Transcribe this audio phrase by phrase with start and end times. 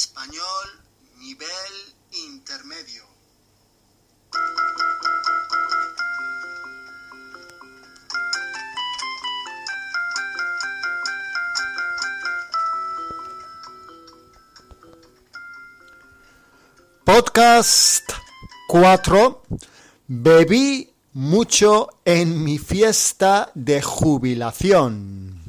[0.00, 0.68] Español,
[1.18, 1.74] nivel
[2.26, 3.04] intermedio.
[17.04, 18.10] Podcast
[18.68, 19.42] 4.
[20.06, 25.39] Bebí mucho en mi fiesta de jubilación.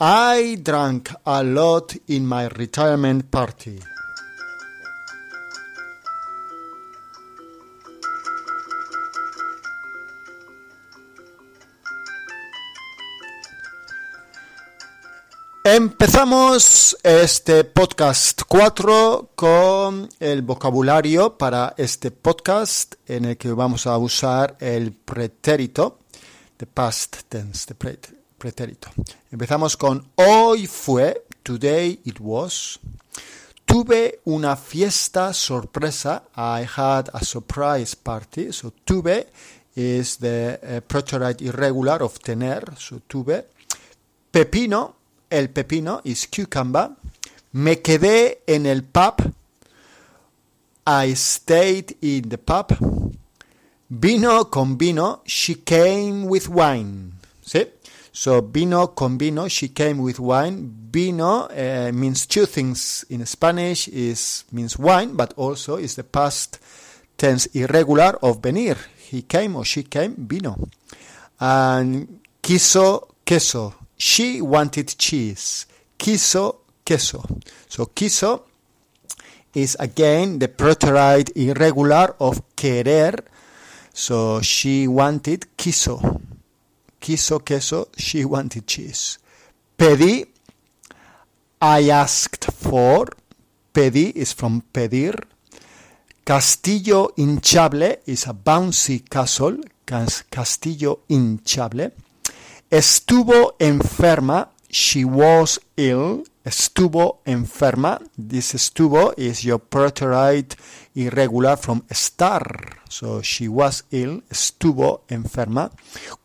[0.00, 3.78] I drank a lot in my retirement party.
[15.62, 23.96] Empezamos este podcast 4 con el vocabulario para este podcast en el que vamos a
[23.96, 26.00] usar el pretérito,
[26.56, 28.23] the past tense, the pretérito.
[29.30, 32.78] Empezamos con hoy fue, today it was.
[33.64, 36.24] Tuve una fiesta sorpresa.
[36.36, 38.52] I had a surprise party.
[38.52, 39.28] So tuve
[39.74, 42.74] is the uh, irregular of tener.
[42.76, 43.46] So tuve.
[44.30, 44.96] Pepino
[45.30, 46.90] el pepino is cucumber.
[47.52, 49.32] Me quedé en el pub.
[50.86, 52.76] I stayed in the pub.
[53.88, 55.22] Vino con vino.
[55.24, 57.12] She came with wine.
[57.44, 57.66] ¿Sí?
[58.16, 59.48] So, vino con vino.
[59.48, 60.70] She came with wine.
[60.92, 63.88] Vino uh, means two things in Spanish.
[63.88, 66.60] is means wine, but also is the past
[67.16, 68.76] tense irregular of venir.
[69.10, 70.14] He came or she came.
[70.16, 70.56] Vino.
[71.40, 73.74] And quiso queso.
[73.96, 75.66] She wanted cheese.
[75.98, 77.20] Quiso queso.
[77.68, 78.44] So quiso
[79.54, 83.24] is again the preterite irregular of querer.
[83.92, 86.20] So she wanted quiso.
[87.04, 87.88] Quiso queso.
[87.94, 89.18] She wanted cheese.
[89.76, 90.26] Pedí.
[91.60, 93.08] I asked for.
[93.74, 95.14] Pedí is from pedir.
[96.24, 99.58] Castillo hinchable is a bouncy castle.
[99.84, 101.92] Castillo hinchable.
[102.70, 104.48] Estuvo enferma.
[104.70, 106.24] She was ill.
[106.42, 108.00] Estuvo enferma.
[108.16, 110.56] This estuvo is your preterite
[110.94, 112.78] irregular from estar.
[112.88, 114.22] So she was ill.
[114.30, 115.70] Estuvo enferma.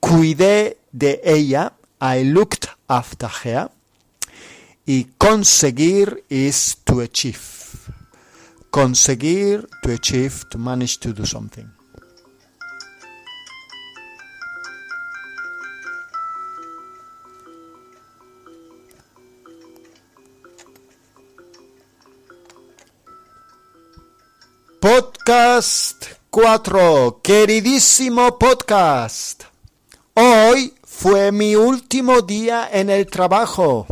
[0.00, 1.74] Cuidé de ella.
[2.00, 3.70] I looked after her.
[4.86, 7.40] Y conseguir is to achieve.
[8.70, 11.70] Conseguir, to achieve, to manage to do something.
[24.96, 29.42] Podcast 4, queridísimo podcast.
[30.14, 33.88] Hoy fue mi último día en el trabajo.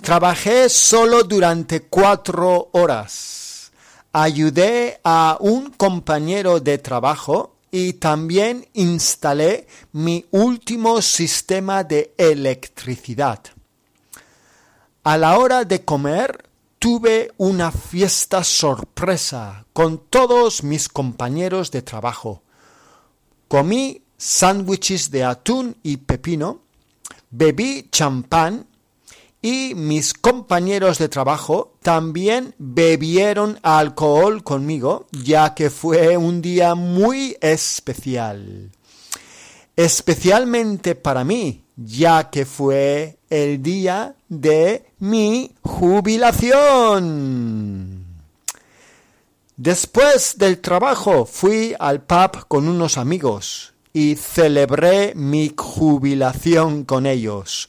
[0.00, 3.72] Trabajé solo durante cuatro horas.
[4.12, 13.40] Ayudé a un compañero de trabajo y también instalé mi último sistema de electricidad.
[15.02, 16.47] A la hora de comer
[16.78, 22.42] tuve una fiesta sorpresa con todos mis compañeros de trabajo.
[23.48, 26.60] Comí sándwiches de atún y pepino,
[27.30, 28.66] bebí champán
[29.40, 37.36] y mis compañeros de trabajo también bebieron alcohol conmigo, ya que fue un día muy
[37.40, 38.70] especial.
[39.76, 47.08] Especialmente para mí, ya que fue el día de mi jubilación.
[49.56, 57.68] Después del trabajo fui al pub con unos amigos y celebré mi jubilación con ellos.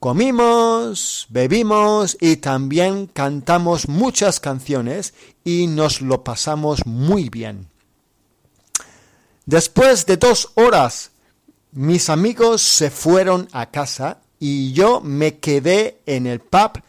[0.00, 7.68] Comimos, bebimos y también cantamos muchas canciones y nos lo pasamos muy bien.
[9.46, 11.12] Después de dos horas
[11.70, 16.82] mis amigos se fueron a casa y yo me quedé en el pub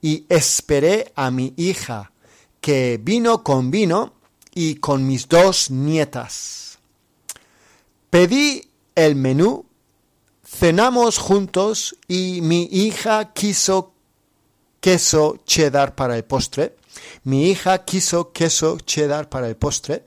[0.00, 2.12] y esperé a mi hija,
[2.60, 4.14] que vino con vino
[4.54, 6.78] y con mis dos nietas.
[8.10, 8.62] Pedí
[8.94, 9.66] el menú,
[10.46, 13.92] cenamos juntos y mi hija quiso
[14.80, 16.76] queso cheddar para el postre.
[17.24, 20.04] Mi hija quiso queso cheddar para el postre,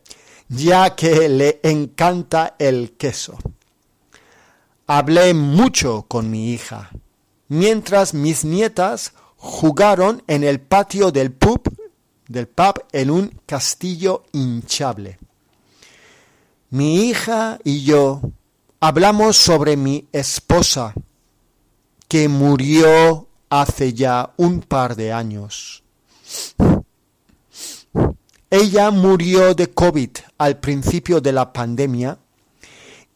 [0.48, 3.38] ya que le encanta el queso.
[4.88, 6.91] Hablé mucho con mi hija,
[7.47, 11.62] mientras mis nietas jugaron en el patio del pub,
[12.27, 15.19] del pub en un castillo hinchable.
[16.69, 18.21] Mi hija y yo
[18.80, 20.94] hablamos sobre mi esposa,
[22.09, 25.83] que murió hace ya un par de años.
[28.50, 32.19] Ella murió de COVID al principio de la pandemia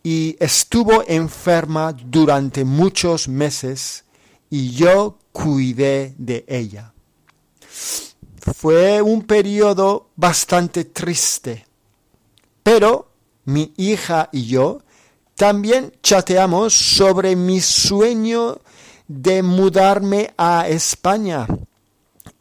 [0.10, 4.06] y estuvo enferma durante muchos meses
[4.50, 6.94] y yo cuidé de ella.
[8.56, 11.68] Fue un periodo bastante triste,
[12.64, 13.10] pero
[13.44, 14.80] mi hija y yo
[15.36, 18.62] también chateamos sobre mi sueño
[19.10, 21.48] de mudarme a España.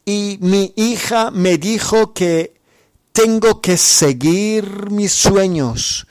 [0.04, 2.60] Y mi hija me dijo que
[3.10, 6.06] tengo que seguir mis sueños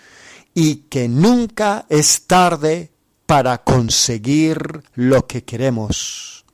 [0.56, 2.94] y que nunca es tarde
[3.26, 6.46] para conseguir lo que queremos.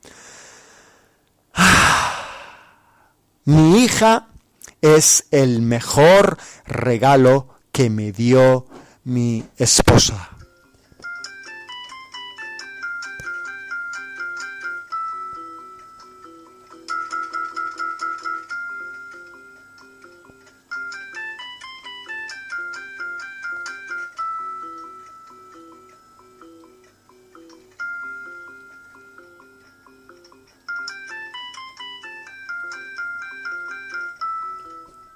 [3.46, 4.28] Mi hija
[4.82, 8.66] es el mejor regalo que me dio
[9.04, 10.31] mi esposa.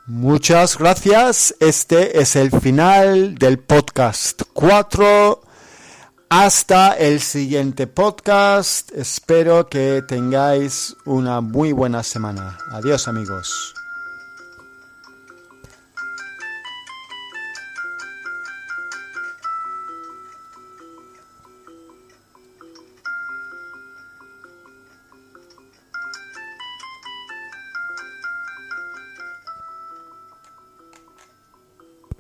[0.07, 1.55] Muchas gracias.
[1.59, 5.41] Este es el final del podcast 4.
[6.29, 8.91] Hasta el siguiente podcast.
[8.91, 12.59] Espero que tengáis una muy buena semana.
[12.71, 13.73] Adiós amigos.